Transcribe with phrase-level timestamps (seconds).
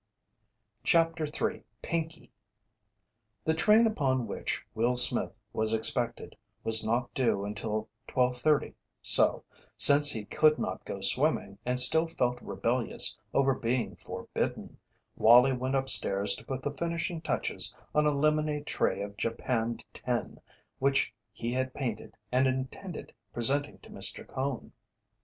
[0.83, 2.31] CHAPTER III "PINKEY"
[3.45, 9.43] The train upon which Will Smith was expected was not due until twelve thirty, so,
[9.77, 14.79] since he could not go swimming and still felt rebellious over being forbidden,
[15.17, 20.41] Wallie went upstairs to put the finishing touches on a lemonade tray of japanned tin
[20.79, 24.27] which he had painted and intended presenting to Mr.
[24.27, 24.71] Cone.